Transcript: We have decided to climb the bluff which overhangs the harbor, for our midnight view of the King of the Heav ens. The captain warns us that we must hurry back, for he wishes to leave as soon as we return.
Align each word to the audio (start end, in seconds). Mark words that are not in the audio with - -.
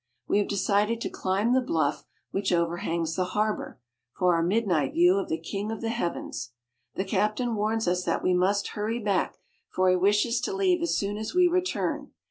We 0.27 0.39
have 0.39 0.47
decided 0.47 0.99
to 1.01 1.11
climb 1.11 1.53
the 1.53 1.61
bluff 1.61 2.05
which 2.31 2.51
overhangs 2.51 3.15
the 3.15 3.23
harbor, 3.37 3.79
for 4.17 4.33
our 4.33 4.41
midnight 4.41 4.93
view 4.93 5.17
of 5.19 5.29
the 5.29 5.37
King 5.37 5.71
of 5.71 5.79
the 5.81 5.89
Heav 5.89 6.15
ens. 6.17 6.53
The 6.95 7.05
captain 7.05 7.53
warns 7.55 7.87
us 7.87 8.03
that 8.05 8.23
we 8.23 8.33
must 8.33 8.69
hurry 8.69 8.97
back, 8.97 9.37
for 9.69 9.91
he 9.91 9.95
wishes 9.95 10.41
to 10.41 10.53
leave 10.53 10.81
as 10.81 10.97
soon 10.97 11.19
as 11.19 11.35
we 11.35 11.47
return. 11.47 12.13